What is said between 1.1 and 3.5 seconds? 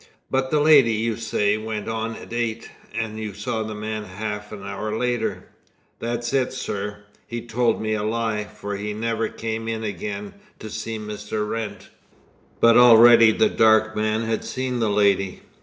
say, went at eight, and you